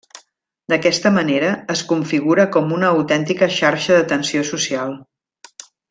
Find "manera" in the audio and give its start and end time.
1.17-1.51